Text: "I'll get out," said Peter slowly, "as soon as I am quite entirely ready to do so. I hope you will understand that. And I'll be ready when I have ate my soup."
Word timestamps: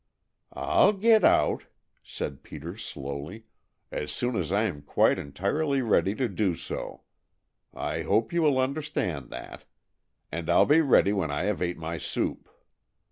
"I'll 0.55 0.93
get 0.93 1.23
out," 1.23 1.65
said 2.01 2.41
Peter 2.41 2.75
slowly, 2.75 3.45
"as 3.91 4.11
soon 4.11 4.35
as 4.35 4.51
I 4.51 4.63
am 4.63 4.81
quite 4.81 5.19
entirely 5.19 5.83
ready 5.83 6.15
to 6.15 6.27
do 6.27 6.55
so. 6.55 7.03
I 7.71 8.01
hope 8.01 8.33
you 8.33 8.41
will 8.41 8.57
understand 8.57 9.29
that. 9.29 9.65
And 10.31 10.49
I'll 10.49 10.65
be 10.65 10.81
ready 10.81 11.13
when 11.13 11.29
I 11.29 11.43
have 11.43 11.61
ate 11.61 11.77
my 11.77 11.99
soup." 11.99 12.49